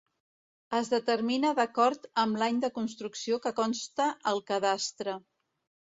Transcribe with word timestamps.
Es 0.77 0.87
determina 0.93 1.51
d'acord 1.59 2.09
amb 2.23 2.41
l'any 2.43 2.59
de 2.65 2.73
construcció 2.81 3.41
que 3.47 3.55
consta 3.63 4.13
al 4.35 4.47
cadastre. 4.53 5.21